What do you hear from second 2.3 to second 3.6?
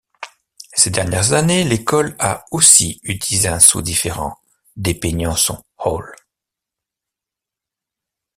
aussi utilisé un